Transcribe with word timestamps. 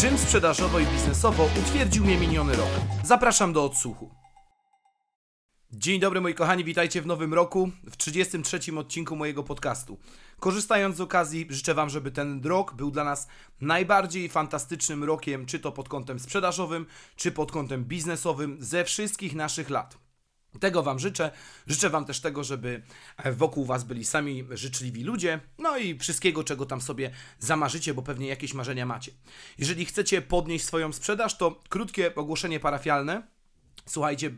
Czym 0.00 0.18
sprzedażowo 0.18 0.78
i 0.78 0.86
biznesowo 0.86 1.48
utwierdził 1.60 2.04
mnie 2.04 2.18
miniony 2.18 2.56
rok? 2.56 2.68
Zapraszam 3.04 3.52
do 3.52 3.64
odsłuchu. 3.64 4.10
Dzień 5.72 6.00
dobry 6.00 6.20
moi 6.20 6.34
kochani, 6.34 6.64
witajcie 6.64 7.02
w 7.02 7.06
nowym 7.06 7.34
roku, 7.34 7.70
w 7.90 7.96
33 7.96 8.60
odcinku 8.78 9.16
mojego 9.16 9.42
podcastu. 9.42 9.98
Korzystając 10.40 10.96
z 10.96 11.00
okazji, 11.00 11.46
życzę 11.50 11.74
Wam, 11.74 11.90
żeby 11.90 12.10
ten 12.10 12.44
rok 12.44 12.74
był 12.74 12.90
dla 12.90 13.04
nas 13.04 13.28
najbardziej 13.60 14.28
fantastycznym 14.28 15.04
rokiem, 15.04 15.46
czy 15.46 15.60
to 15.60 15.72
pod 15.72 15.88
kątem 15.88 16.18
sprzedażowym, 16.18 16.86
czy 17.16 17.32
pod 17.32 17.52
kątem 17.52 17.84
biznesowym, 17.84 18.56
ze 18.60 18.84
wszystkich 18.84 19.34
naszych 19.34 19.70
lat. 19.70 20.05
Tego 20.60 20.82
Wam 20.82 20.98
życzę. 20.98 21.30
Życzę 21.66 21.90
Wam 21.90 22.04
też 22.04 22.20
tego, 22.20 22.44
żeby 22.44 22.82
wokół 23.32 23.64
Was 23.64 23.84
byli 23.84 24.04
sami 24.04 24.44
życzliwi 24.50 25.04
ludzie, 25.04 25.40
no 25.58 25.78
i 25.78 25.98
wszystkiego, 25.98 26.44
czego 26.44 26.66
tam 26.66 26.80
sobie 26.80 27.10
zamarzycie, 27.38 27.94
bo 27.94 28.02
pewnie 28.02 28.28
jakieś 28.28 28.54
marzenia 28.54 28.86
macie. 28.86 29.12
Jeżeli 29.58 29.84
chcecie 29.84 30.22
podnieść 30.22 30.64
swoją 30.64 30.92
sprzedaż, 30.92 31.38
to 31.38 31.62
krótkie 31.68 32.14
ogłoszenie 32.14 32.60
parafialne. 32.60 33.22
Słuchajcie, 33.86 34.26
e, 34.26 34.30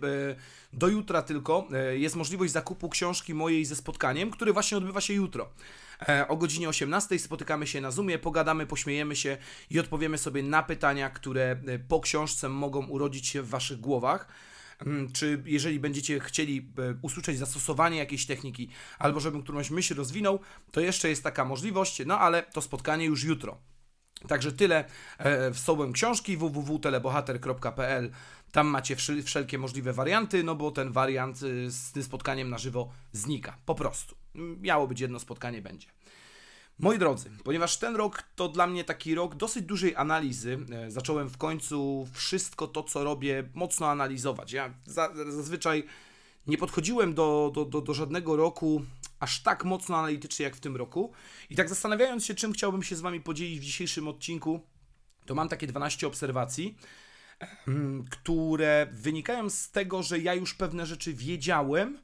do 0.72 0.88
jutra 0.88 1.22
tylko 1.22 1.68
e, 1.72 1.98
jest 1.98 2.16
możliwość 2.16 2.52
zakupu 2.52 2.88
książki 2.88 3.34
mojej 3.34 3.64
ze 3.64 3.76
spotkaniem, 3.76 4.30
które 4.30 4.52
właśnie 4.52 4.78
odbywa 4.78 5.00
się 5.00 5.14
jutro. 5.14 5.50
E, 6.08 6.28
o 6.28 6.36
godzinie 6.36 6.68
18 6.68 7.18
spotykamy 7.18 7.66
się 7.66 7.80
na 7.80 7.90
Zoomie, 7.90 8.18
pogadamy, 8.18 8.66
pośmiejemy 8.66 9.16
się 9.16 9.36
i 9.70 9.80
odpowiemy 9.80 10.18
sobie 10.18 10.42
na 10.42 10.62
pytania, 10.62 11.10
które 11.10 11.56
po 11.88 12.00
książce 12.00 12.48
mogą 12.48 12.86
urodzić 12.86 13.26
się 13.26 13.42
w 13.42 13.48
Waszych 13.48 13.80
głowach. 13.80 14.28
Mm, 14.86 15.12
czy 15.12 15.42
jeżeli 15.46 15.80
będziecie 15.80 16.20
chcieli 16.20 16.72
usłyszeć 17.02 17.38
zastosowanie 17.38 17.98
jakiejś 17.98 18.26
techniki, 18.26 18.68
albo 18.98 19.20
żebym 19.20 19.42
którąś 19.42 19.70
myśl 19.70 19.94
rozwinął, 19.94 20.40
to 20.70 20.80
jeszcze 20.80 21.08
jest 21.08 21.22
taka 21.22 21.44
możliwość, 21.44 22.02
no 22.06 22.18
ale 22.18 22.42
to 22.42 22.62
spotkanie 22.62 23.04
już 23.04 23.24
jutro. 23.24 23.58
Także 24.28 24.52
tyle 24.52 24.84
w 25.52 25.58
sobą 25.58 25.92
książki 25.92 26.36
www.telebohater.pl 26.36 28.10
tam 28.52 28.66
macie 28.66 28.96
wszelkie 29.24 29.58
możliwe 29.58 29.92
warianty, 29.92 30.44
no 30.44 30.54
bo 30.54 30.70
ten 30.70 30.92
wariant 30.92 31.42
y, 31.42 31.70
z 31.70 31.92
tym 31.92 32.02
spotkaniem 32.02 32.50
na 32.50 32.58
żywo 32.58 32.92
znika. 33.12 33.56
Po 33.66 33.74
prostu. 33.74 34.16
Miało 34.60 34.86
być 34.88 35.00
jedno 35.00 35.18
spotkanie, 35.18 35.62
będzie. 35.62 35.88
Moi 36.78 36.98
drodzy, 36.98 37.30
ponieważ 37.44 37.76
ten 37.76 37.96
rok 37.96 38.22
to 38.36 38.48
dla 38.48 38.66
mnie 38.66 38.84
taki 38.84 39.14
rok 39.14 39.34
dosyć 39.34 39.64
dużej 39.64 39.96
analizy, 39.96 40.58
e, 40.72 40.90
zacząłem 40.90 41.28
w 41.28 41.36
końcu 41.36 42.08
wszystko 42.12 42.68
to, 42.68 42.82
co 42.82 43.04
robię, 43.04 43.48
mocno 43.54 43.88
analizować. 43.90 44.52
Ja 44.52 44.74
zazwyczaj 45.28 45.84
nie 46.46 46.58
podchodziłem 46.58 47.14
do, 47.14 47.50
do, 47.54 47.64
do, 47.64 47.80
do 47.80 47.94
żadnego 47.94 48.36
roku 48.36 48.82
aż 49.20 49.42
tak 49.42 49.64
mocno 49.64 49.96
analitycznie 49.96 50.44
jak 50.44 50.56
w 50.56 50.60
tym 50.60 50.76
roku. 50.76 51.12
I 51.50 51.56
tak 51.56 51.68
zastanawiając 51.68 52.24
się, 52.26 52.34
czym 52.34 52.52
chciałbym 52.52 52.82
się 52.82 52.96
z 52.96 53.00
Wami 53.00 53.20
podzielić 53.20 53.60
w 53.60 53.64
dzisiejszym 53.64 54.08
odcinku, 54.08 54.60
to 55.26 55.34
mam 55.34 55.48
takie 55.48 55.66
12 55.66 56.06
obserwacji, 56.06 56.76
które 58.10 58.86
wynikają 58.92 59.50
z 59.50 59.70
tego, 59.70 60.02
że 60.02 60.18
ja 60.18 60.34
już 60.34 60.54
pewne 60.54 60.86
rzeczy 60.86 61.14
wiedziałem, 61.14 61.98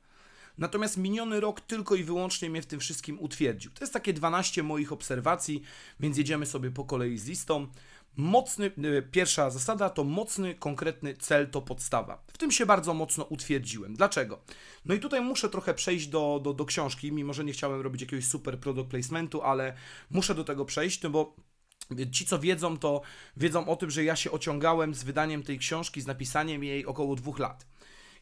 natomiast 0.58 0.96
miniony 0.96 1.40
rok 1.40 1.60
tylko 1.60 1.94
i 1.94 2.04
wyłącznie 2.04 2.50
mnie 2.50 2.62
w 2.62 2.66
tym 2.66 2.80
wszystkim 2.80 3.18
utwierdził. 3.20 3.70
To 3.70 3.84
jest 3.84 3.92
takie 3.92 4.12
12 4.12 4.62
moich 4.62 4.92
obserwacji, 4.92 5.62
więc 6.00 6.18
jedziemy 6.18 6.46
sobie 6.46 6.70
po 6.70 6.84
kolei 6.84 7.18
z 7.18 7.26
listą. 7.26 7.66
Mocny, 8.16 8.66
e, 8.66 9.02
pierwsza 9.02 9.50
zasada 9.50 9.90
to 9.90 10.04
mocny, 10.04 10.54
konkretny 10.54 11.14
cel 11.14 11.50
to 11.50 11.62
podstawa. 11.62 12.24
W 12.32 12.38
tym 12.38 12.50
się 12.50 12.66
bardzo 12.66 12.94
mocno 12.94 13.24
utwierdziłem. 13.24 13.94
Dlaczego? 13.94 14.42
No 14.84 14.94
i 14.94 15.00
tutaj 15.00 15.20
muszę 15.20 15.48
trochę 15.48 15.74
przejść 15.74 16.06
do, 16.06 16.40
do, 16.44 16.52
do 16.52 16.64
książki, 16.64 17.12
mimo 17.12 17.32
że 17.32 17.44
nie 17.44 17.52
chciałem 17.52 17.80
robić 17.80 18.00
jakiegoś 18.00 18.26
super 18.26 18.60
product 18.60 18.90
placementu, 18.90 19.42
ale 19.42 19.76
muszę 20.10 20.34
do 20.34 20.44
tego 20.44 20.64
przejść, 20.64 21.02
no 21.02 21.10
bo 21.10 21.36
Ci, 22.12 22.26
co 22.26 22.38
wiedzą, 22.38 22.78
to 22.78 23.00
wiedzą 23.36 23.68
o 23.68 23.76
tym, 23.76 23.90
że 23.90 24.04
ja 24.04 24.16
się 24.16 24.30
ociągałem 24.30 24.94
z 24.94 25.02
wydaniem 25.02 25.42
tej 25.42 25.58
książki, 25.58 26.00
z 26.00 26.06
napisaniem 26.06 26.64
jej 26.64 26.86
około 26.86 27.16
dwóch 27.16 27.38
lat. 27.38 27.66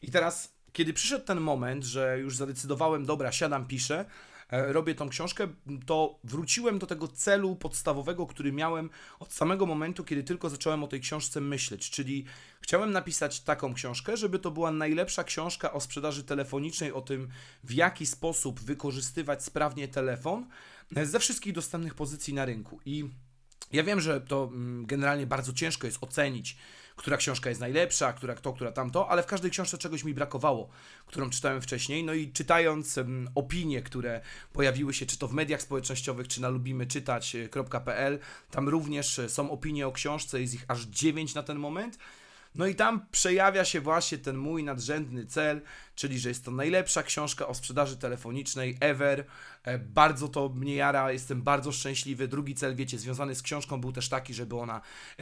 I 0.01 0.11
teraz, 0.11 0.52
kiedy 0.73 0.93
przyszedł 0.93 1.25
ten 1.25 1.39
moment, 1.39 1.83
że 1.83 2.19
już 2.19 2.37
zadecydowałem, 2.37 3.05
dobra, 3.05 3.31
siadam, 3.31 3.67
piszę, 3.67 4.05
e, 4.49 4.73
robię 4.73 4.95
tą 4.95 5.09
książkę, 5.09 5.47
to 5.85 6.19
wróciłem 6.23 6.79
do 6.79 6.87
tego 6.87 7.07
celu 7.07 7.55
podstawowego, 7.55 8.27
który 8.27 8.51
miałem 8.51 8.89
od 9.19 9.33
samego 9.33 9.65
momentu, 9.65 10.03
kiedy 10.03 10.23
tylko 10.23 10.49
zacząłem 10.49 10.83
o 10.83 10.87
tej 10.87 10.99
książce 10.99 11.41
myśleć. 11.41 11.89
Czyli 11.89 12.25
chciałem 12.61 12.91
napisać 12.91 13.39
taką 13.39 13.73
książkę, 13.73 14.17
żeby 14.17 14.39
to 14.39 14.51
była 14.51 14.71
najlepsza 14.71 15.23
książka 15.23 15.73
o 15.73 15.79
sprzedaży 15.79 16.23
telefonicznej, 16.23 16.91
o 16.91 17.01
tym, 17.01 17.29
w 17.63 17.71
jaki 17.71 18.05
sposób 18.05 18.59
wykorzystywać 18.59 19.43
sprawnie 19.43 19.87
telefon 19.87 20.47
e, 20.95 21.05
ze 21.05 21.19
wszystkich 21.19 21.53
dostępnych 21.53 21.95
pozycji 21.95 22.33
na 22.33 22.45
rynku. 22.45 22.79
I 22.85 23.09
ja 23.71 23.83
wiem, 23.83 24.01
że 24.01 24.21
to 24.21 24.49
mm, 24.51 24.85
generalnie 24.85 25.27
bardzo 25.27 25.53
ciężko 25.53 25.87
jest 25.87 26.03
ocenić, 26.03 26.57
która 26.95 27.17
książka 27.17 27.49
jest 27.49 27.61
najlepsza, 27.61 28.13
która 28.13 28.35
to, 28.35 28.53
która 28.53 28.71
tamto, 28.71 29.09
ale 29.09 29.23
w 29.23 29.25
każdej 29.25 29.51
książce 29.51 29.77
czegoś 29.77 30.03
mi 30.03 30.13
brakowało, 30.13 30.69
którą 31.05 31.29
czytałem 31.29 31.61
wcześniej. 31.61 32.03
No 32.03 32.13
i 32.13 32.31
czytając 32.31 32.99
opinie, 33.35 33.81
które 33.81 34.21
pojawiły 34.53 34.93
się 34.93 35.05
czy 35.05 35.17
to 35.17 35.27
w 35.27 35.33
mediach 35.33 35.61
społecznościowych, 35.61 36.27
czy 36.27 36.41
na 36.41 36.49
lubimyczytać.pl, 36.49 38.19
tam 38.51 38.69
również 38.69 39.21
są 39.27 39.51
opinie 39.51 39.87
o 39.87 39.91
książce, 39.91 40.41
jest 40.41 40.53
ich 40.53 40.65
aż 40.67 40.83
9 40.83 41.35
na 41.35 41.43
ten 41.43 41.59
moment. 41.59 41.97
No 42.55 42.67
i 42.67 42.75
tam 42.75 43.05
przejawia 43.11 43.65
się 43.65 43.81
właśnie 43.81 44.17
ten 44.17 44.37
mój 44.37 44.63
nadrzędny 44.63 45.25
cel, 45.25 45.61
czyli 45.95 46.19
że 46.19 46.29
jest 46.29 46.45
to 46.45 46.51
najlepsza 46.51 47.03
książka 47.03 47.47
o 47.47 47.53
sprzedaży 47.53 47.97
telefonicznej 47.97 48.77
ever. 48.79 49.25
E, 49.63 49.79
bardzo 49.79 50.27
to 50.27 50.49
mnie 50.49 50.75
jara, 50.75 51.11
jestem 51.11 51.41
bardzo 51.41 51.71
szczęśliwy. 51.71 52.27
Drugi 52.27 52.55
cel, 52.55 52.75
wiecie, 52.75 52.99
związany 52.99 53.35
z 53.35 53.41
książką 53.41 53.81
był 53.81 53.91
też 53.91 54.09
taki, 54.09 54.33
żeby 54.33 54.55
ona 54.57 54.81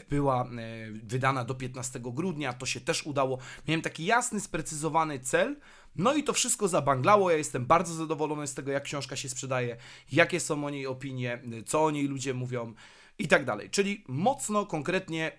była 0.09 0.43
e, 0.43 0.47
wydana 0.91 1.45
do 1.45 1.55
15 1.55 1.99
grudnia. 1.99 2.53
To 2.53 2.65
się 2.65 2.81
też 2.81 3.03
udało. 3.03 3.37
Miałem 3.67 3.81
taki 3.81 4.05
jasny, 4.05 4.39
sprecyzowany 4.39 5.19
cel. 5.19 5.55
No 5.95 6.13
i 6.13 6.23
to 6.23 6.33
wszystko 6.33 6.67
zabanglało. 6.67 7.31
Ja 7.31 7.37
jestem 7.37 7.65
bardzo 7.65 7.93
zadowolony 7.93 8.47
z 8.47 8.53
tego, 8.53 8.71
jak 8.71 8.83
książka 8.83 9.15
się 9.15 9.29
sprzedaje, 9.29 9.77
jakie 10.11 10.39
są 10.39 10.65
o 10.65 10.69
niej 10.69 10.87
opinie, 10.87 11.41
co 11.65 11.83
o 11.83 11.91
niej 11.91 12.07
ludzie 12.07 12.33
mówią 12.33 12.73
i 13.19 13.27
tak 13.27 13.45
dalej. 13.45 13.69
Czyli 13.69 14.03
mocno, 14.07 14.65
konkretnie 14.65 15.31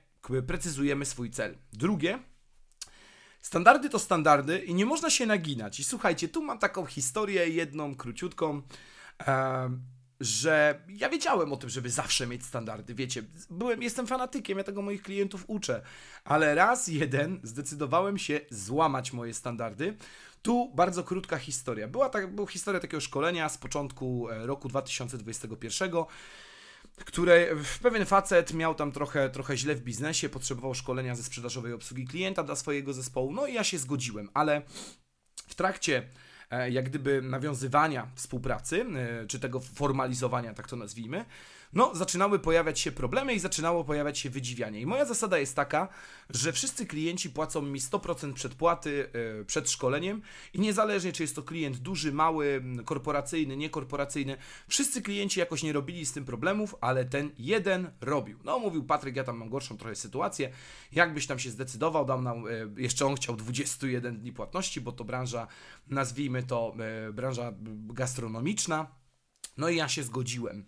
precyzujemy 0.46 1.04
swój 1.04 1.30
cel. 1.30 1.58
Drugie, 1.72 2.18
standardy 3.40 3.90
to 3.90 3.98
standardy 3.98 4.58
i 4.58 4.74
nie 4.74 4.86
można 4.86 5.10
się 5.10 5.26
naginać. 5.26 5.80
I 5.80 5.84
słuchajcie, 5.84 6.28
tu 6.28 6.42
mam 6.42 6.58
taką 6.58 6.86
historię, 6.86 7.48
jedną 7.48 7.94
króciutką. 7.94 8.62
Że 10.20 10.84
ja 10.88 11.08
wiedziałem 11.08 11.52
o 11.52 11.56
tym, 11.56 11.70
żeby 11.70 11.90
zawsze 11.90 12.26
mieć 12.26 12.44
standardy. 12.44 12.94
Wiecie, 12.94 13.22
byłem, 13.50 13.82
jestem 13.82 14.06
fanatykiem, 14.06 14.58
ja 14.58 14.64
tego 14.64 14.82
moich 14.82 15.02
klientów 15.02 15.44
uczę, 15.46 15.82
ale 16.24 16.54
raz 16.54 16.88
jeden 16.88 17.40
zdecydowałem 17.42 18.18
się 18.18 18.40
złamać 18.50 19.12
moje 19.12 19.34
standardy. 19.34 19.96
Tu 20.42 20.72
bardzo 20.74 21.04
krótka 21.04 21.38
historia. 21.38 21.88
Była, 21.88 22.08
tak, 22.08 22.34
była 22.34 22.48
historia 22.48 22.80
takiego 22.80 23.00
szkolenia 23.00 23.48
z 23.48 23.58
początku 23.58 24.28
e, 24.28 24.46
roku 24.46 24.68
2021 24.68 25.90
które 26.96 27.56
pewien 27.82 28.06
facet 28.06 28.52
miał 28.54 28.74
tam 28.74 28.92
trochę, 28.92 29.30
trochę 29.30 29.56
źle 29.56 29.74
w 29.74 29.80
biznesie, 29.80 30.28
potrzebował 30.28 30.74
szkolenia 30.74 31.14
ze 31.14 31.22
sprzedażowej 31.22 31.72
obsługi 31.72 32.04
klienta 32.04 32.42
dla 32.42 32.56
swojego 32.56 32.92
zespołu, 32.92 33.32
no 33.32 33.46
i 33.46 33.54
ja 33.54 33.64
się 33.64 33.78
zgodziłem, 33.78 34.28
ale 34.34 34.62
w 35.46 35.54
trakcie 35.54 36.08
jak 36.70 36.84
gdyby 36.84 37.22
nawiązywania 37.22 38.08
współpracy, 38.14 38.86
e, 38.94 39.26
czy 39.26 39.40
tego 39.40 39.60
formalizowania, 39.60 40.54
tak 40.54 40.68
to 40.68 40.76
nazwijmy, 40.76 41.24
no 41.72 41.94
zaczynały 41.94 42.38
pojawiać 42.38 42.80
się 42.80 42.92
problemy 42.92 43.34
i 43.34 43.38
zaczynało 43.38 43.84
pojawiać 43.84 44.18
się 44.18 44.30
wydziwianie. 44.30 44.80
I 44.80 44.86
moja 44.86 45.04
zasada 45.04 45.38
jest 45.38 45.56
taka, 45.56 45.88
że 46.30 46.52
wszyscy 46.52 46.86
klienci 46.86 47.30
płacą 47.30 47.62
mi 47.62 47.80
100% 47.80 48.32
przedpłaty 48.32 49.10
yy, 49.14 49.44
przed 49.44 49.70
szkoleniem 49.70 50.22
i 50.54 50.60
niezależnie 50.60 51.12
czy 51.12 51.22
jest 51.22 51.36
to 51.36 51.42
klient 51.42 51.76
duży, 51.76 52.12
mały, 52.12 52.62
korporacyjny, 52.84 53.56
niekorporacyjny, 53.56 54.36
wszyscy 54.68 55.02
klienci 55.02 55.40
jakoś 55.40 55.62
nie 55.62 55.72
robili 55.72 56.06
z 56.06 56.12
tym 56.12 56.24
problemów, 56.24 56.74
ale 56.80 57.04
ten 57.04 57.30
jeden 57.38 57.90
robił. 58.00 58.38
No 58.44 58.58
mówił 58.58 58.84
Patryk, 58.84 59.16
ja 59.16 59.24
tam 59.24 59.36
mam 59.36 59.48
gorszą 59.48 59.76
trochę 59.76 59.94
sytuację, 59.94 60.50
jakbyś 60.92 61.26
tam 61.26 61.38
się 61.38 61.50
zdecydował, 61.50 62.04
dał 62.04 62.22
nam, 62.22 62.44
jeszcze 62.76 63.06
on 63.06 63.14
chciał 63.14 63.36
21 63.36 64.18
dni 64.18 64.32
płatności, 64.32 64.80
bo 64.80 64.92
to 64.92 65.04
branża, 65.04 65.46
nazwijmy 65.88 66.41
to 66.42 66.76
yy, 67.06 67.12
branża 67.12 67.52
gastronomiczna, 67.86 68.86
no 69.56 69.68
i 69.68 69.76
ja 69.76 69.88
się 69.88 70.02
zgodziłem. 70.02 70.66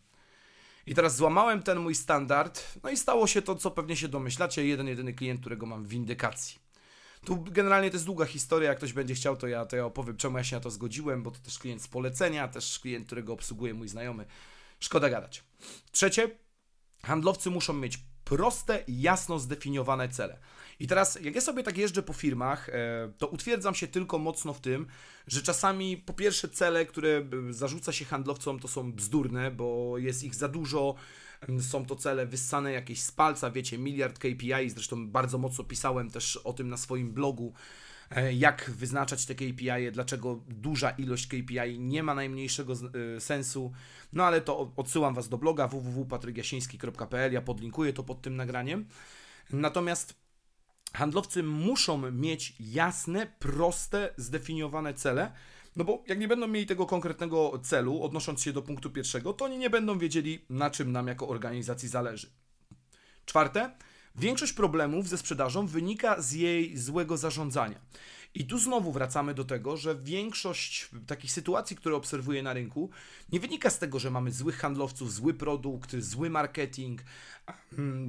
I 0.86 0.94
teraz 0.94 1.16
złamałem 1.16 1.62
ten 1.62 1.78
mój 1.78 1.94
standard, 1.94 2.78
no 2.82 2.90
i 2.90 2.96
stało 2.96 3.26
się 3.26 3.42
to, 3.42 3.54
co 3.54 3.70
pewnie 3.70 3.96
się 3.96 4.08
domyślacie, 4.08 4.66
jeden, 4.66 4.88
jedyny 4.88 5.12
klient, 5.14 5.40
którego 5.40 5.66
mam 5.66 5.84
w 5.84 5.88
windykacji. 5.88 6.58
Tu 7.24 7.42
generalnie 7.42 7.90
to 7.90 7.96
jest 7.96 8.06
długa 8.06 8.24
historia, 8.24 8.68
jak 8.68 8.78
ktoś 8.78 8.92
będzie 8.92 9.14
chciał, 9.14 9.36
to 9.36 9.46
ja, 9.46 9.66
to 9.66 9.76
ja 9.76 9.86
opowiem, 9.86 10.16
czemu 10.16 10.38
ja 10.38 10.44
się 10.44 10.56
na 10.56 10.60
to 10.60 10.70
zgodziłem, 10.70 11.22
bo 11.22 11.30
to 11.30 11.38
też 11.38 11.58
klient 11.58 11.82
z 11.82 11.88
polecenia, 11.88 12.48
też 12.48 12.78
klient, 12.78 13.06
którego 13.06 13.32
obsługuje 13.32 13.74
mój 13.74 13.88
znajomy. 13.88 14.26
Szkoda 14.80 15.10
gadać. 15.10 15.44
Trzecie, 15.92 16.30
handlowcy 17.02 17.50
muszą 17.50 17.72
mieć 17.72 17.98
proste, 18.24 18.84
jasno 18.88 19.38
zdefiniowane 19.38 20.08
cele. 20.08 20.38
I 20.80 20.86
teraz, 20.86 21.18
jak 21.22 21.34
ja 21.34 21.40
sobie 21.40 21.62
tak 21.62 21.78
jeżdżę 21.78 22.02
po 22.02 22.12
firmach, 22.12 22.68
e, 22.68 23.12
to 23.18 23.28
utwierdzam 23.28 23.74
się 23.74 23.86
tylko 23.86 24.18
mocno 24.18 24.54
w 24.54 24.60
tym, 24.60 24.86
że 25.26 25.42
czasami 25.42 25.96
po 25.96 26.12
pierwsze 26.12 26.48
cele, 26.48 26.86
które 26.86 27.08
e, 27.08 27.52
zarzuca 27.52 27.92
się 27.92 28.04
handlowcom, 28.04 28.60
to 28.60 28.68
są 28.68 28.92
bzdurne, 28.92 29.50
bo 29.50 29.98
jest 29.98 30.24
ich 30.24 30.34
za 30.34 30.48
dużo, 30.48 30.94
są 31.60 31.86
to 31.86 31.96
cele 31.96 32.26
wyssane 32.26 32.72
jakieś 32.72 33.02
z 33.02 33.12
palca, 33.12 33.50
wiecie, 33.50 33.78
miliard 33.78 34.18
KPI, 34.18 34.70
zresztą 34.70 35.08
bardzo 35.08 35.38
mocno 35.38 35.64
pisałem 35.64 36.10
też 36.10 36.36
o 36.36 36.52
tym 36.52 36.68
na 36.68 36.76
swoim 36.76 37.12
blogu, 37.12 37.52
jak 38.32 38.70
wyznaczać 38.70 39.26
te 39.26 39.34
KPI, 39.34 39.92
dlaczego 39.92 40.40
duża 40.48 40.90
ilość 40.90 41.26
KPI 41.26 41.78
nie 41.78 42.02
ma 42.02 42.14
najmniejszego 42.14 42.74
sensu. 43.18 43.72
No 44.12 44.24
ale 44.24 44.40
to 44.40 44.72
odsyłam 44.76 45.14
Was 45.14 45.28
do 45.28 45.38
bloga 45.38 45.68
www.patrygiasiński.pl, 45.68 47.32
ja 47.32 47.42
podlinkuję 47.42 47.92
to 47.92 48.02
pod 48.02 48.22
tym 48.22 48.36
nagraniem. 48.36 48.88
Natomiast 49.50 50.14
handlowcy 50.92 51.42
muszą 51.42 52.10
mieć 52.10 52.54
jasne, 52.60 53.26
proste, 53.38 54.14
zdefiniowane 54.16 54.94
cele, 54.94 55.32
no 55.76 55.84
bo 55.84 56.04
jak 56.06 56.18
nie 56.18 56.28
będą 56.28 56.48
mieli 56.48 56.66
tego 56.66 56.86
konkretnego 56.86 57.58
celu, 57.58 58.02
odnosząc 58.02 58.42
się 58.42 58.52
do 58.52 58.62
punktu 58.62 58.90
pierwszego, 58.90 59.32
to 59.32 59.44
oni 59.44 59.58
nie 59.58 59.70
będą 59.70 59.98
wiedzieli, 59.98 60.44
na 60.50 60.70
czym 60.70 60.92
nam 60.92 61.06
jako 61.06 61.28
organizacji 61.28 61.88
zależy. 61.88 62.30
Czwarte, 63.26 63.76
większość 64.14 64.52
problemów 64.52 65.08
ze 65.08 65.18
sprzedażą 65.18 65.66
wynika 65.66 66.22
z 66.22 66.32
jej 66.32 66.76
złego 66.78 67.16
zarządzania. 67.16 67.80
I 68.34 68.46
tu 68.46 68.58
znowu 68.58 68.92
wracamy 68.92 69.34
do 69.34 69.44
tego, 69.44 69.76
że 69.76 69.96
większość 69.96 70.88
takich 71.06 71.32
sytuacji, 71.32 71.76
które 71.76 71.96
obserwuję 71.96 72.42
na 72.42 72.52
rynku, 72.52 72.90
nie 73.32 73.40
wynika 73.40 73.70
z 73.70 73.78
tego, 73.78 73.98
że 73.98 74.10
mamy 74.10 74.32
złych 74.32 74.56
handlowców, 74.56 75.12
zły 75.12 75.34
produkt, 75.34 75.96
zły 75.96 76.30
marketing, 76.30 77.02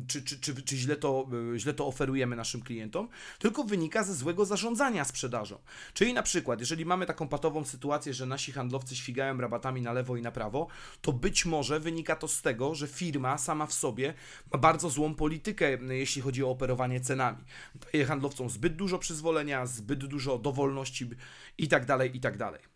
czy, 0.08 0.24
czy, 0.24 0.40
czy, 0.40 0.62
czy 0.62 0.78
źle, 0.78 0.96
to, 0.96 1.28
e, 1.56 1.60
źle 1.60 1.74
to 1.74 1.88
oferujemy 1.88 2.36
naszym 2.36 2.62
klientom, 2.62 3.10
tylko 3.40 3.64
wynika 3.64 4.04
ze 4.04 4.14
złego 4.14 4.46
zarządzania 4.46 5.06
sprzedażą. 5.06 5.58
Czyli 5.94 6.14
na 6.14 6.24
przykład, 6.24 6.60
jeżeli 6.60 6.86
mamy 6.86 7.06
taką 7.06 7.28
patową 7.28 7.64
sytuację, 7.66 8.14
że 8.14 8.26
nasi 8.26 8.52
handlowcy 8.52 8.96
świgają 8.96 9.38
rabatami 9.38 9.82
na 9.82 9.94
lewo 9.94 10.18
i 10.18 10.22
na 10.22 10.32
prawo, 10.32 10.68
to 11.02 11.14
być 11.14 11.46
może 11.46 11.80
wynika 11.80 12.16
to 12.16 12.28
z 12.28 12.42
tego, 12.42 12.76
że 12.76 12.88
firma 12.88 13.38
sama 13.38 13.66
w 13.66 13.74
sobie 13.74 14.14
ma 14.54 14.60
bardzo 14.60 14.90
złą 14.90 15.16
politykę, 15.16 15.78
jeśli 15.90 16.22
chodzi 16.22 16.44
o 16.44 16.50
operowanie 16.50 17.00
cenami. 17.02 17.44
Daje 17.76 18.06
handlowcom 18.06 18.50
zbyt 18.50 18.76
dużo 18.76 19.00
przyzwolenia, 19.00 19.66
zbyt 19.66 20.06
dużo 20.06 20.38
dowolności 20.38 21.10
i 21.58 21.68
tak 21.68 22.75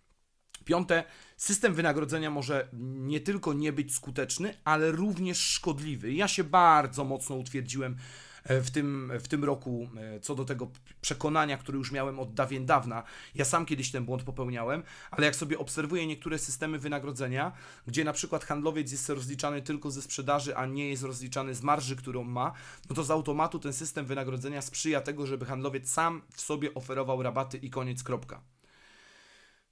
Piąte, 0.65 1.03
system 1.37 1.73
wynagrodzenia 1.73 2.29
może 2.29 2.67
nie 2.79 3.19
tylko 3.19 3.53
nie 3.53 3.73
być 3.73 3.95
skuteczny, 3.95 4.53
ale 4.63 4.91
również 4.91 5.37
szkodliwy. 5.37 6.13
Ja 6.13 6.27
się 6.27 6.43
bardzo 6.43 7.03
mocno 7.03 7.35
utwierdziłem 7.35 7.97
E, 8.43 8.61
w 8.61 8.71
tym, 8.71 9.11
w 9.19 9.27
tym 9.27 9.43
roku 9.43 9.89
e, 9.97 10.19
co 10.19 10.35
do 10.35 10.45
tego 10.45 10.71
przekonania, 11.01 11.57
które 11.57 11.77
już 11.77 11.91
miałem 11.91 12.19
od 12.19 12.33
dawien 12.33 12.65
dawna. 12.65 13.03
Ja 13.35 13.45
sam 13.45 13.65
kiedyś 13.65 13.91
ten 13.91 14.05
błąd 14.05 14.23
popełniałem, 14.23 14.83
ale 15.11 15.25
jak 15.25 15.35
sobie 15.35 15.59
obserwuję 15.59 16.07
niektóre 16.07 16.39
systemy 16.39 16.79
wynagrodzenia, 16.79 17.51
gdzie 17.87 18.03
na 18.03 18.13
przykład 18.13 18.45
handlowiec 18.45 18.91
jest 18.91 19.09
rozliczany 19.09 19.61
tylko 19.61 19.91
ze 19.91 20.01
sprzedaży, 20.01 20.55
a 20.55 20.65
nie 20.65 20.89
jest 20.89 21.03
rozliczany 21.03 21.55
z 21.55 21.61
marży, 21.61 21.95
którą 21.95 22.23
ma, 22.23 22.53
no 22.89 22.95
to 22.95 23.03
z 23.03 23.11
automatu 23.11 23.59
ten 23.59 23.73
system 23.73 24.05
wynagrodzenia 24.05 24.61
sprzyja 24.61 25.01
tego, 25.01 25.27
żeby 25.27 25.45
handlowiec 25.45 25.89
sam 25.89 26.21
w 26.33 26.41
sobie 26.41 26.73
oferował 26.73 27.23
rabaty 27.23 27.57
i 27.57 27.69
koniec 27.69 28.03
kropka. 28.03 28.41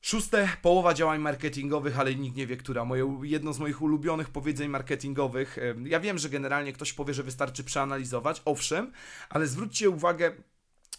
Szóste, 0.02 0.50
połowa 0.62 0.94
działań 0.94 1.20
marketingowych, 1.20 2.00
ale 2.00 2.16
nikt 2.16 2.38
nie 2.38 2.48
wie, 2.48 2.58
która. 2.58 2.86
Moje, 2.86 3.20
jedno 3.24 3.54
z 3.54 3.60
moich 3.60 3.82
ulubionych 3.82 4.30
powiedzeń 4.30 4.70
marketingowych. 4.70 5.58
Ja 5.86 6.00
wiem, 6.00 6.18
że 6.18 6.30
generalnie 6.30 6.74
ktoś 6.74 6.94
powie, 6.94 7.14
że 7.14 7.24
wystarczy 7.24 7.64
przeanalizować, 7.64 8.42
owszem, 8.46 8.92
ale 9.30 9.48
zwróćcie 9.48 9.90
uwagę 9.90 10.32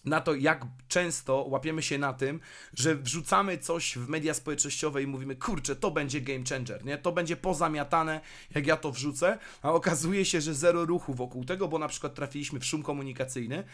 na 0.04 0.20
to, 0.20 0.34
jak 0.34 0.64
często 0.88 1.44
łapiemy 1.48 1.82
się 1.82 1.98
na 1.98 2.12
tym, 2.12 2.40
że 2.74 2.94
wrzucamy 2.94 3.58
coś 3.58 3.98
w 3.98 4.08
media 4.08 4.34
społecznościowe 4.34 5.02
i 5.02 5.06
mówimy, 5.06 5.36
kurczę, 5.36 5.76
to 5.76 5.90
będzie 5.90 6.20
game 6.20 6.44
changer, 6.48 6.84
nie? 6.84 6.98
To 6.98 7.12
będzie 7.12 7.36
pozamiatane, 7.36 8.20
jak 8.54 8.66
ja 8.66 8.76
to 8.76 8.92
wrzucę, 8.92 9.38
a 9.62 9.72
okazuje 9.72 10.24
się, 10.24 10.40
że 10.40 10.54
zero 10.54 10.84
ruchu 10.84 11.14
wokół 11.14 11.44
tego, 11.44 11.68
bo 11.68 11.78
na 11.78 11.88
przykład 11.88 12.14
trafiliśmy 12.14 12.60
w 12.60 12.64
szum 12.64 12.82
komunikacyjny 12.82 13.64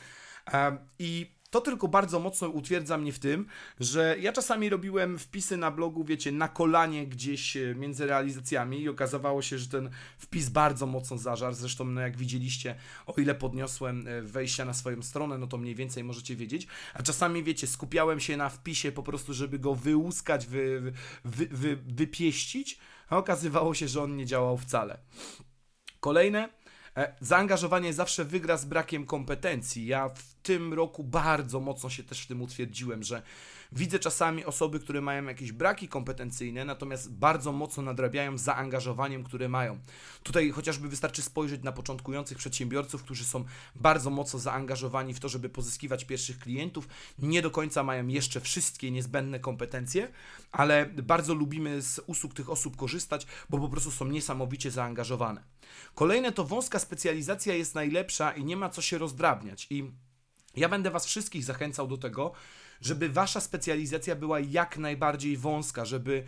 i 0.98 1.34
to 1.54 1.60
tylko 1.60 1.88
bardzo 1.88 2.20
mocno 2.20 2.48
utwierdza 2.48 2.98
mnie 2.98 3.12
w 3.12 3.18
tym, 3.18 3.46
że 3.80 4.16
ja 4.20 4.32
czasami 4.32 4.68
robiłem 4.68 5.18
wpisy 5.18 5.56
na 5.56 5.70
blogu, 5.70 6.04
wiecie, 6.04 6.32
na 6.32 6.48
kolanie 6.48 7.06
gdzieś 7.06 7.56
e, 7.56 7.74
między 7.74 8.06
realizacjami 8.06 8.80
i 8.80 8.88
okazywało 8.88 9.42
się, 9.42 9.58
że 9.58 9.68
ten 9.68 9.90
wpis 10.18 10.48
bardzo 10.48 10.86
mocno 10.86 11.18
zażarł. 11.18 11.54
Zresztą, 11.54 11.84
no 11.84 12.00
jak 12.00 12.16
widzieliście, 12.16 12.74
o 13.06 13.12
ile 13.20 13.34
podniosłem 13.34 14.08
e, 14.08 14.22
wejścia 14.22 14.64
na 14.64 14.74
swoją 14.74 15.02
stronę, 15.02 15.38
no 15.38 15.46
to 15.46 15.58
mniej 15.58 15.74
więcej 15.74 16.04
możecie 16.04 16.36
wiedzieć. 16.36 16.66
A 16.94 17.02
czasami, 17.02 17.42
wiecie, 17.42 17.66
skupiałem 17.66 18.20
się 18.20 18.36
na 18.36 18.48
wpisie 18.48 18.92
po 18.92 19.02
prostu, 19.02 19.34
żeby 19.34 19.58
go 19.58 19.74
wyłuskać, 19.74 20.46
wy, 20.46 20.92
wy, 21.24 21.46
wy, 21.50 21.76
wypieścić, 21.76 22.78
a 23.08 23.16
okazywało 23.16 23.74
się, 23.74 23.88
że 23.88 24.02
on 24.02 24.16
nie 24.16 24.26
działał 24.26 24.58
wcale. 24.58 24.98
Kolejne 26.00 26.48
zaangażowanie 27.20 27.92
zawsze 27.92 28.24
wygra 28.24 28.56
z 28.56 28.64
brakiem 28.64 29.06
kompetencji. 29.06 29.86
Ja 29.86 30.08
w 30.08 30.34
tym 30.42 30.74
roku 30.74 31.04
bardzo 31.04 31.60
mocno 31.60 31.90
się 31.90 32.02
też 32.02 32.22
w 32.22 32.26
tym 32.26 32.42
utwierdziłem, 32.42 33.02
że 33.02 33.22
Widzę 33.76 33.98
czasami 33.98 34.44
osoby, 34.44 34.80
które 34.80 35.00
mają 35.00 35.24
jakieś 35.24 35.52
braki 35.52 35.88
kompetencyjne, 35.88 36.64
natomiast 36.64 37.12
bardzo 37.12 37.52
mocno 37.52 37.82
nadrabiają 37.82 38.38
zaangażowaniem, 38.38 39.24
które 39.24 39.48
mają. 39.48 39.78
Tutaj 40.22 40.50
chociażby 40.50 40.88
wystarczy 40.88 41.22
spojrzeć 41.22 41.62
na 41.62 41.72
początkujących 41.72 42.38
przedsiębiorców, 42.38 43.02
którzy 43.02 43.24
są 43.24 43.44
bardzo 43.74 44.10
mocno 44.10 44.38
zaangażowani 44.38 45.14
w 45.14 45.20
to, 45.20 45.28
żeby 45.28 45.48
pozyskiwać 45.48 46.04
pierwszych 46.04 46.38
klientów. 46.38 46.88
Nie 47.18 47.42
do 47.42 47.50
końca 47.50 47.82
mają 47.82 48.06
jeszcze 48.06 48.40
wszystkie 48.40 48.90
niezbędne 48.90 49.40
kompetencje, 49.40 50.08
ale 50.52 50.86
bardzo 50.86 51.34
lubimy 51.34 51.82
z 51.82 52.00
usług 52.06 52.34
tych 52.34 52.50
osób 52.50 52.76
korzystać, 52.76 53.26
bo 53.50 53.58
po 53.58 53.68
prostu 53.68 53.90
są 53.90 54.04
niesamowicie 54.04 54.70
zaangażowane. 54.70 55.42
Kolejne 55.94 56.32
to 56.32 56.44
wąska 56.44 56.78
specjalizacja 56.78 57.54
jest 57.54 57.74
najlepsza 57.74 58.32
i 58.32 58.44
nie 58.44 58.56
ma 58.56 58.70
co 58.70 58.82
się 58.82 58.98
rozdrabniać. 58.98 59.66
I 59.70 59.90
ja 60.56 60.68
będę 60.68 60.90
Was 60.90 61.06
wszystkich 61.06 61.44
zachęcał 61.44 61.86
do 61.86 61.96
tego, 61.96 62.32
żeby 62.84 63.08
wasza 63.08 63.40
specjalizacja 63.40 64.16
była 64.16 64.40
jak 64.40 64.78
najbardziej 64.78 65.36
wąska, 65.36 65.84
żeby 65.84 66.24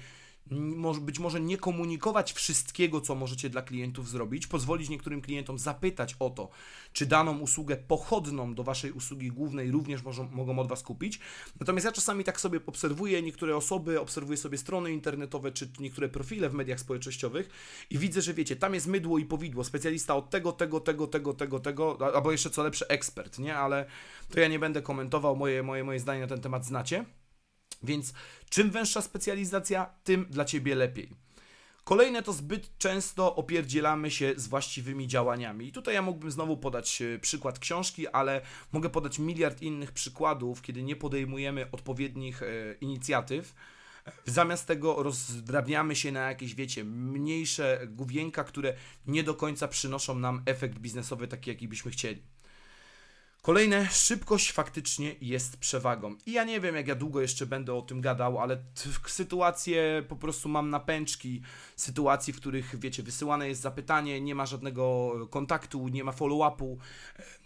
być 1.00 1.18
może 1.18 1.40
nie 1.40 1.56
komunikować 1.56 2.32
wszystkiego, 2.32 3.00
co 3.00 3.14
możecie 3.14 3.50
dla 3.50 3.62
klientów 3.62 4.08
zrobić, 4.08 4.46
pozwolić 4.46 4.88
niektórym 4.88 5.20
klientom 5.20 5.58
zapytać 5.58 6.16
o 6.18 6.30
to, 6.30 6.48
czy 6.92 7.06
daną 7.06 7.38
usługę 7.38 7.76
pochodną 7.76 8.54
do 8.54 8.64
Waszej 8.64 8.92
usługi 8.92 9.28
głównej 9.28 9.70
również 9.70 10.02
mogą, 10.02 10.28
mogą 10.28 10.58
od 10.58 10.68
Was 10.68 10.82
kupić. 10.82 11.20
Natomiast 11.60 11.84
ja 11.84 11.92
czasami 11.92 12.24
tak 12.24 12.40
sobie 12.40 12.60
obserwuję 12.66 13.22
niektóre 13.22 13.56
osoby, 13.56 14.00
obserwuję 14.00 14.36
sobie 14.36 14.58
strony 14.58 14.92
internetowe, 14.92 15.52
czy 15.52 15.70
niektóre 15.80 16.08
profile 16.08 16.48
w 16.48 16.54
mediach 16.54 16.80
społecznościowych 16.80 17.48
i 17.90 17.98
widzę, 17.98 18.22
że 18.22 18.34
wiecie, 18.34 18.56
tam 18.56 18.74
jest 18.74 18.86
mydło 18.86 19.18
i 19.18 19.24
powidło, 19.24 19.64
specjalista 19.64 20.16
od 20.16 20.30
tego, 20.30 20.52
tego, 20.52 20.80
tego, 20.80 21.06
tego, 21.06 21.34
tego, 21.34 21.60
tego, 21.60 21.98
albo 22.14 22.32
jeszcze 22.32 22.50
co 22.50 22.62
lepsze, 22.62 22.90
ekspert, 22.90 23.38
nie? 23.38 23.56
Ale 23.56 23.86
to 24.30 24.40
ja 24.40 24.48
nie 24.48 24.58
będę 24.58 24.82
komentował, 24.82 25.36
moje, 25.36 25.62
moje, 25.62 25.84
moje 25.84 26.00
zdanie 26.00 26.20
na 26.20 26.26
ten 26.26 26.40
temat 26.40 26.66
znacie. 26.66 27.04
Więc 27.82 28.12
czym 28.50 28.70
węższa 28.70 29.02
specjalizacja, 29.02 29.90
tym 30.04 30.26
dla 30.30 30.44
Ciebie 30.44 30.74
lepiej. 30.74 31.10
Kolejne 31.84 32.22
to 32.22 32.32
zbyt 32.32 32.78
często 32.78 33.36
opierdzielamy 33.36 34.10
się 34.10 34.32
z 34.36 34.46
właściwymi 34.46 35.08
działaniami. 35.08 35.68
I 35.68 35.72
tutaj 35.72 35.94
ja 35.94 36.02
mógłbym 36.02 36.30
znowu 36.30 36.56
podać 36.56 37.02
e, 37.02 37.18
przykład 37.18 37.58
książki, 37.58 38.08
ale 38.08 38.40
mogę 38.72 38.90
podać 38.90 39.18
miliard 39.18 39.62
innych 39.62 39.92
przykładów, 39.92 40.62
kiedy 40.62 40.82
nie 40.82 40.96
podejmujemy 40.96 41.70
odpowiednich 41.72 42.42
e, 42.42 42.46
inicjatyw. 42.80 43.54
Zamiast 44.24 44.66
tego 44.66 45.02
rozdrabniamy 45.02 45.96
się 45.96 46.12
na 46.12 46.28
jakieś, 46.28 46.54
wiecie, 46.54 46.84
mniejsze 46.84 47.80
główienka, 47.88 48.44
które 48.44 48.74
nie 49.06 49.22
do 49.22 49.34
końca 49.34 49.68
przynoszą 49.68 50.18
nam 50.18 50.42
efekt 50.46 50.78
biznesowy 50.78 51.28
taki, 51.28 51.50
jaki 51.50 51.68
byśmy 51.68 51.90
chcieli. 51.90 52.22
Kolejne, 53.46 53.88
szybkość 53.90 54.52
faktycznie 54.52 55.14
jest 55.20 55.56
przewagą. 55.56 56.16
I 56.26 56.32
ja 56.32 56.44
nie 56.44 56.60
wiem, 56.60 56.76
jak 56.76 56.88
ja 56.88 56.94
długo 56.94 57.20
jeszcze 57.20 57.46
będę 57.46 57.74
o 57.74 57.82
tym 57.82 58.00
gadał, 58.00 58.38
ale 58.38 58.58
sytuacje 59.06 60.04
po 60.08 60.16
prostu 60.16 60.48
mam 60.48 60.70
na 60.70 60.80
pęczki, 60.80 61.42
sytuacji, 61.76 62.32
w 62.32 62.36
których, 62.36 62.78
wiecie, 62.78 63.02
wysyłane 63.02 63.48
jest 63.48 63.60
zapytanie, 63.60 64.20
nie 64.20 64.34
ma 64.34 64.46
żadnego 64.46 65.12
kontaktu, 65.30 65.88
nie 65.88 66.04
ma 66.04 66.12
follow-upu, 66.12 66.76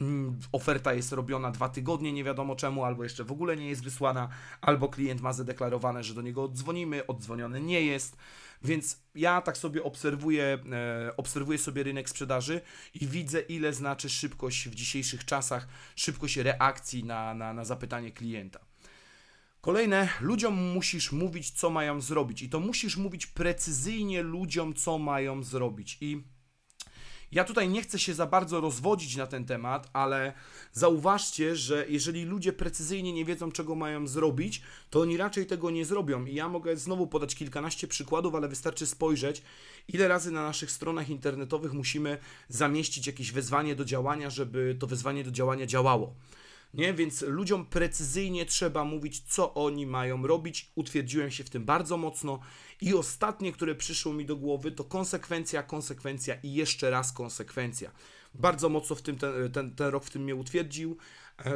mm, 0.01 0.39
oferta 0.53 0.95
jest 0.95 1.13
robiona 1.13 1.51
dwa 1.51 1.69
tygodnie, 1.69 2.13
nie 2.13 2.25
wiadomo 2.25 2.57
czemu, 2.57 2.85
albo 2.85 3.03
jeszcze 3.03 3.25
w 3.25 3.33
ogóle 3.33 3.57
nie 3.57 3.69
jest 3.69 3.85
wysłana, 3.85 4.29
albo 4.61 4.89
klient 4.89 5.21
ma 5.21 5.33
zadeklarowane, 5.33 6.05
że 6.05 6.15
do 6.15 6.23
niego 6.23 6.45
oddzwonimy, 6.45 7.07
oddzwoniony 7.07 7.61
nie 7.61 7.83
jest. 7.83 8.17
Więc 8.65 9.03
ja 9.15 9.41
tak 9.41 9.57
sobie 9.57 9.83
obserwuję, 9.83 10.59
e, 10.73 11.17
obserwuję 11.17 11.59
sobie 11.59 11.83
rynek 11.83 12.11
sprzedaży 12.11 12.61
i 12.95 13.07
widzę, 13.07 13.41
ile 13.41 13.73
znaczy 13.73 14.09
szybkość 14.09 14.69
w 14.69 14.75
dzisiejszych 14.75 15.25
czasach, 15.25 15.69
szybkość 15.97 16.37
reakcji 16.37 17.05
na, 17.05 17.35
na, 17.35 17.55
na 17.55 17.65
zapytanie 17.65 18.13
klienta. 18.13 18.61
Kolejne, 19.61 20.09
ludziom 20.21 20.55
musisz 20.55 21.13
mówić, 21.13 21.51
co 21.51 21.71
mają 21.71 22.01
zrobić, 22.01 22.43
i 22.43 22.49
to 22.49 22.61
musisz 22.61 22.97
mówić 22.97 23.27
precyzyjnie 23.27 24.23
ludziom, 24.23 24.75
co 24.75 24.99
mają 24.99 25.43
zrobić. 25.43 25.99
I 26.01 26.23
ja 27.33 27.45
tutaj 27.45 27.69
nie 27.69 27.83
chcę 27.83 27.99
się 27.99 28.15
za 28.15 28.27
bardzo 28.27 28.61
rozwodzić 28.61 29.17
na 29.17 29.27
ten 29.27 29.45
temat, 29.45 29.91
ale 29.93 30.33
zauważcie, 30.73 31.57
że 31.57 31.87
jeżeli 31.89 32.25
ludzie 32.25 32.53
precyzyjnie 32.53 33.13
nie 33.13 33.25
wiedzą, 33.25 33.53
czego 33.53 33.75
mają 33.75 34.07
zrobić, 34.07 34.63
to 34.91 35.01
oni 35.01 35.17
raczej 35.17 35.47
tego 35.47 35.71
nie 35.71 35.85
zrobią. 35.85 36.25
I 36.25 36.35
ja 36.35 36.49
mogę 36.49 36.77
znowu 36.77 37.07
podać 37.07 37.35
kilkanaście 37.35 37.89
przykładów, 37.89 38.35
ale 38.35 38.49
wystarczy 38.49 38.87
spojrzeć, 38.87 39.43
ile 39.89 40.09
razy 40.09 40.31
na 40.31 40.43
naszych 40.43 40.71
stronach 40.71 41.09
internetowych 41.09 41.73
musimy 41.73 42.19
zamieścić 42.49 43.07
jakieś 43.07 43.33
wezwanie 43.33 43.77
do 43.77 43.85
działania, 43.85 44.31
żeby 44.31 44.77
to 44.81 44.87
wezwanie 44.87 45.25
do 45.25 45.31
działania 45.31 45.67
działało. 45.67 46.15
Nie? 46.75 46.95
Więc 46.95 47.23
ludziom 47.23 47.67
precyzyjnie 47.67 48.47
trzeba 48.47 48.85
mówić, 48.85 49.21
co 49.21 49.55
oni 49.55 49.87
mają 49.87 50.27
robić. 50.27 50.71
Utwierdziłem 50.75 51.31
się 51.31 51.45
w 51.45 51.51
tym 51.51 51.65
bardzo 51.65 51.97
mocno. 51.97 52.41
I 52.81 52.95
ostatnie, 52.95 53.53
które 53.53 53.75
przyszło 53.75 54.13
mi 54.13 54.27
do 54.27 54.37
głowy, 54.37 54.73
to 54.73 54.85
konsekwencja, 54.85 55.63
konsekwencja 55.63 56.35
i 56.43 56.55
jeszcze 56.55 56.91
raz 56.91 57.13
konsekwencja. 57.13 57.91
Bardzo 58.35 58.69
mocno 58.69 58.97
w 58.97 59.03
tym 59.03 59.19
ten, 59.19 59.53
ten, 59.53 59.75
ten 59.75 59.89
rok 59.89 60.05
w 60.05 60.11
tym 60.11 60.23
mnie 60.23 60.35
utwierdził, 60.35 60.97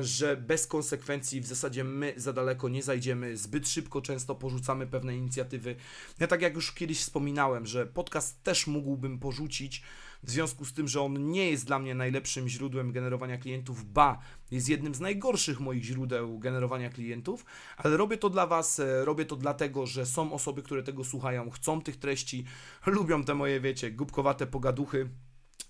że 0.01 0.37
bez 0.37 0.67
konsekwencji 0.67 1.41
w 1.41 1.47
zasadzie 1.47 1.85
my 1.85 2.15
za 2.17 2.33
daleko 2.33 2.69
nie 2.69 2.83
zajdziemy, 2.83 3.37
zbyt 3.37 3.69
szybko 3.69 4.03
często 4.03 4.35
porzucamy 4.35 4.87
pewne 4.87 5.17
inicjatywy. 5.17 5.77
Ja 6.21 6.27
tak 6.27 6.43
jak 6.43 6.55
już 6.55 6.73
kiedyś 6.73 7.01
wspominałem, 7.01 7.67
że 7.67 7.87
podcast 7.87 8.43
też 8.43 8.67
mógłbym 8.67 9.19
porzucić, 9.19 9.83
w 10.25 10.31
związku 10.31 10.65
z 10.65 10.73
tym, 10.73 10.89
że 10.89 11.01
on 11.01 11.31
nie 11.31 11.51
jest 11.51 11.67
dla 11.67 11.79
mnie 11.79 11.95
najlepszym 11.95 12.49
źródłem 12.49 12.93
generowania 12.93 13.39
klientów, 13.39 13.93
ba, 13.93 14.19
jest 14.51 14.69
jednym 14.69 14.95
z 14.95 15.01
najgorszych 15.01 15.61
moich 15.61 15.85
źródeł 15.85 16.39
generowania 16.39 16.91
klientów, 16.91 17.45
ale 17.77 17.97
robię 17.97 18.19
to 18.19 18.31
dla 18.31 18.47
Was, 18.47 18.81
e, 18.81 19.05
robię 19.05 19.25
to 19.25 19.37
dlatego, 19.37 19.87
że 19.87 20.07
są 20.07 20.33
osoby, 20.33 20.63
które 20.63 20.83
tego 20.83 21.05
słuchają, 21.05 21.51
chcą 21.51 21.83
tych 21.83 21.97
treści, 21.97 22.45
lubią 22.87 23.25
te 23.25 23.35
moje, 23.35 23.61
wiecie, 23.61 23.91
głupkowate 23.91 24.47
pogaduchy, 24.47 25.09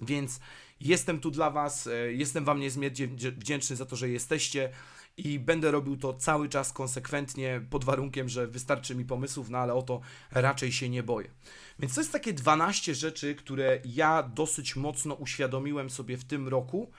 więc 0.01 0.41
jestem 0.81 1.21
tu 1.21 1.31
dla 1.31 1.51
Was, 1.51 1.87
e, 1.87 2.13
jestem 2.13 2.45
Wam 2.45 2.61
niezmiernie 2.61 3.09
wdzięczny 3.09 3.77
za 3.77 3.87
to, 3.87 3.97
że 3.97 4.09
jesteście 4.09 4.71
i 5.17 5.39
będę 5.39 5.71
robił 5.71 5.97
to 5.97 6.15
cały 6.15 6.49
czas 6.49 6.73
konsekwentnie, 6.73 7.61
pod 7.71 7.85
warunkiem, 7.85 8.29
że 8.29 8.47
wystarczy 8.47 8.95
mi 8.95 9.05
pomysłów, 9.05 9.51
no 9.51 9.59
ale 9.59 9.75
o 9.75 9.83
to 9.83 10.01
raczej 10.31 10.73
się 10.73 10.89
nie 10.89 11.03
boję. 11.03 11.31
Więc 11.79 11.95
to 11.95 12.01
jest 12.01 12.13
takie 12.13 12.33
12 12.33 12.95
rzeczy, 12.95 13.35
które 13.35 13.81
ja 13.85 14.23
dosyć 14.23 14.77
mocno 14.77 15.15
uświadomiłem 15.15 15.91
sobie 15.91 16.17
w 16.17 16.25
tym 16.25 16.49
roku. 16.49 16.91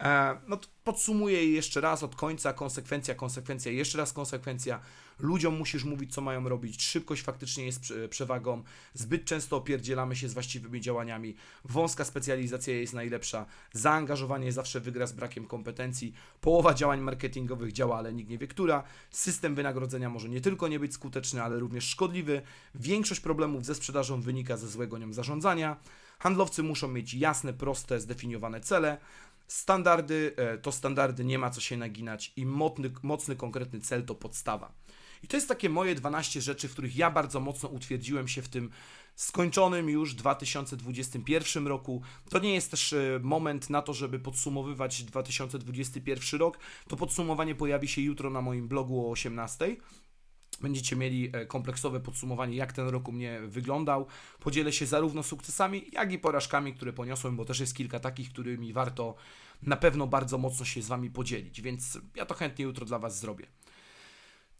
E, 0.00 0.40
no 0.48 0.58
podsumuję 0.84 1.44
je 1.44 1.52
jeszcze 1.52 1.80
raz 1.80 2.02
od 2.02 2.16
końca, 2.16 2.52
konsekwencja, 2.52 3.14
konsekwencja, 3.14 3.72
jeszcze 3.72 3.98
raz 3.98 4.12
konsekwencja. 4.12 4.80
Ludziom 5.22 5.58
musisz 5.58 5.84
mówić, 5.84 6.14
co 6.14 6.20
mają 6.20 6.48
robić. 6.48 6.82
Szybkość 6.82 7.22
faktycznie 7.22 7.64
jest 7.64 7.92
przewagą. 8.10 8.62
Zbyt 8.94 9.24
często 9.24 9.56
opierdzielamy 9.56 10.16
się 10.16 10.28
z 10.28 10.34
właściwymi 10.34 10.80
działaniami. 10.80 11.34
Wąska 11.64 12.04
specjalizacja 12.04 12.74
jest 12.74 12.94
najlepsza. 12.94 13.46
Zaangażowanie 13.72 14.52
zawsze 14.52 14.80
wygra 14.80 15.06
z 15.06 15.12
brakiem 15.12 15.46
kompetencji. 15.46 16.12
Połowa 16.40 16.74
działań 16.74 17.00
marketingowych 17.00 17.72
działa, 17.72 17.98
ale 17.98 18.12
nikt 18.12 18.30
nie 18.30 18.38
wie, 18.38 18.46
która. 18.48 18.82
System 19.10 19.54
wynagrodzenia 19.54 20.10
może 20.10 20.28
nie 20.28 20.40
tylko 20.40 20.68
nie 20.68 20.80
być 20.80 20.94
skuteczny, 20.94 21.42
ale 21.42 21.58
również 21.58 21.84
szkodliwy. 21.84 22.42
Większość 22.74 23.20
problemów 23.20 23.64
ze 23.64 23.74
sprzedażą 23.74 24.20
wynika 24.20 24.56
ze 24.56 24.68
złego 24.68 24.98
nią 24.98 25.12
zarządzania. 25.12 25.76
Handlowcy 26.18 26.62
muszą 26.62 26.88
mieć 26.88 27.14
jasne, 27.14 27.52
proste, 27.52 28.00
zdefiniowane 28.00 28.60
cele. 28.60 28.98
Standardy 29.46 30.34
e, 30.36 30.58
to 30.58 30.72
standardy, 30.72 31.24
nie 31.24 31.38
ma 31.38 31.50
co 31.50 31.60
się 31.60 31.76
naginać 31.76 32.32
i 32.36 32.46
mocny, 32.46 32.90
mocny 33.02 33.36
konkretny 33.36 33.80
cel 33.80 34.04
to 34.04 34.14
podstawa. 34.14 34.72
I 35.22 35.28
to 35.28 35.36
jest 35.36 35.48
takie 35.48 35.68
moje 35.68 35.94
12 35.94 36.40
rzeczy, 36.40 36.68
w 36.68 36.72
których 36.72 36.96
ja 36.96 37.10
bardzo 37.10 37.40
mocno 37.40 37.68
utwierdziłem 37.68 38.28
się 38.28 38.42
w 38.42 38.48
tym 38.48 38.70
skończonym 39.14 39.90
już 39.90 40.14
2021 40.14 41.66
roku. 41.66 42.02
To 42.30 42.38
nie 42.38 42.54
jest 42.54 42.70
też 42.70 42.92
e, 42.92 43.20
moment 43.22 43.70
na 43.70 43.82
to, 43.82 43.94
żeby 43.94 44.18
podsumowywać 44.18 45.02
2021 45.02 46.40
rok. 46.40 46.58
To 46.88 46.96
podsumowanie 46.96 47.54
pojawi 47.54 47.88
się 47.88 48.02
jutro 48.02 48.30
na 48.30 48.42
moim 48.42 48.68
blogu 48.68 49.06
o 49.06 49.10
18 49.10 49.76
będziecie 50.60 50.96
mieli 50.96 51.30
e, 51.32 51.46
kompleksowe 51.46 52.00
podsumowanie, 52.00 52.56
jak 52.56 52.72
ten 52.72 52.88
rok 52.88 53.08
u 53.08 53.12
mnie 53.12 53.40
wyglądał. 53.46 54.06
Podzielę 54.40 54.72
się 54.72 54.86
zarówno 54.86 55.22
sukcesami, 55.22 55.84
jak 55.92 56.12
i 56.12 56.18
porażkami, 56.18 56.74
które 56.74 56.92
poniosłem, 56.92 57.36
bo 57.36 57.44
też 57.44 57.60
jest 57.60 57.76
kilka 57.76 58.00
takich, 58.00 58.32
którymi 58.32 58.72
warto 58.72 59.14
na 59.62 59.76
pewno 59.76 60.06
bardzo 60.06 60.38
mocno 60.38 60.64
się 60.64 60.82
z 60.82 60.88
Wami 60.88 61.10
podzielić, 61.10 61.60
więc 61.60 61.98
ja 62.16 62.26
to 62.26 62.34
chętnie 62.34 62.64
jutro 62.64 62.86
dla 62.86 62.98
Was 62.98 63.18
zrobię. 63.18 63.46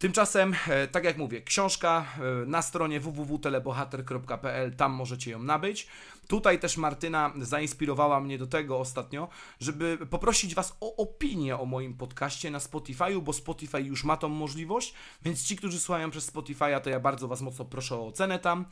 Tymczasem, 0.02 0.54
e, 0.68 0.88
tak 0.88 1.04
jak 1.04 1.18
mówię, 1.18 1.42
książka 1.42 2.06
e, 2.18 2.46
na 2.46 2.62
stronie 2.62 3.00
www.telebohater.pl, 3.00 4.76
tam 4.76 4.92
możecie 4.92 5.30
ją 5.30 5.42
nabyć. 5.42 5.86
Tutaj 6.28 6.58
też 6.58 6.76
Martyna 6.76 7.32
zainspirowała 7.40 8.20
mnie 8.20 8.38
do 8.38 8.46
tego 8.46 8.78
ostatnio, 8.78 9.28
żeby 9.60 9.98
poprosić 10.10 10.54
Was 10.54 10.76
o 10.80 10.96
opinię 10.96 11.58
o 11.58 11.64
moim 11.64 11.94
podcaście 11.94 12.50
na 12.50 12.58
Spotify'u, 12.58 13.22
bo 13.22 13.32
Spotify 13.32 13.80
już 13.80 14.04
ma 14.04 14.16
tą 14.16 14.28
możliwość, 14.28 14.94
więc 15.22 15.44
ci, 15.44 15.56
którzy 15.56 15.80
słuchają 15.80 16.10
przez 16.10 16.32
Spotify'a, 16.32 16.80
to 16.80 16.90
ja 16.90 17.00
bardzo 17.00 17.28
Was 17.28 17.40
mocno 17.40 17.64
proszę 17.64 17.96
o 17.96 18.06
ocenę 18.06 18.38
tam. 18.38 18.66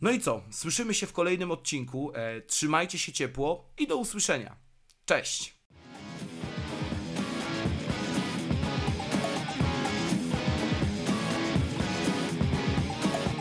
No 0.00 0.10
i 0.10 0.20
co? 0.20 0.42
Słyszymy 0.50 0.94
się 0.94 1.06
w 1.06 1.12
kolejnym 1.12 1.50
odcinku. 1.50 2.12
E, 2.14 2.40
trzymajcie 2.40 2.98
się 2.98 3.12
ciepło 3.12 3.70
i 3.78 3.86
do 3.86 3.96
usłyszenia. 3.96 4.56
Cześć! 5.04 5.55